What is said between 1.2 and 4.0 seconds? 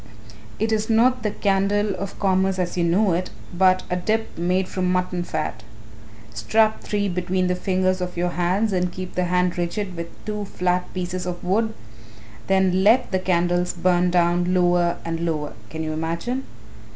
the candle of commerce as you know it, but a